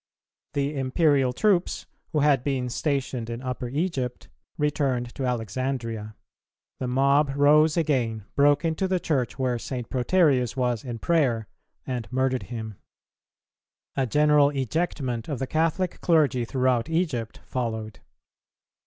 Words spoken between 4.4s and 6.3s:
returned to Alexandria;